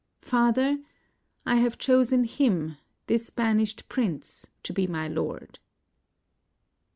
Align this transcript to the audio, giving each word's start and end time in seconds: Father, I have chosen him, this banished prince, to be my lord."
Father, 0.23 0.79
I 1.45 1.57
have 1.57 1.77
chosen 1.77 2.23
him, 2.23 2.75
this 3.05 3.29
banished 3.29 3.87
prince, 3.87 4.47
to 4.63 4.73
be 4.73 4.87
my 4.87 5.07
lord." 5.07 5.59